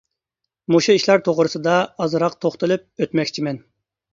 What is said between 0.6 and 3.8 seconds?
مۇشۇ ئىشلار توغرىسىدا ئازراق توختىلىپ ئۆتمەكچىمەن.